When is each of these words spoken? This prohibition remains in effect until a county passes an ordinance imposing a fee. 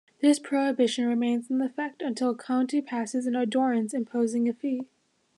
This 0.19 0.39
prohibition 0.39 1.05
remains 1.05 1.51
in 1.51 1.61
effect 1.61 2.01
until 2.01 2.31
a 2.31 2.35
county 2.35 2.81
passes 2.81 3.27
an 3.27 3.35
ordinance 3.35 3.93
imposing 3.93 4.49
a 4.49 4.53
fee. 4.53 4.85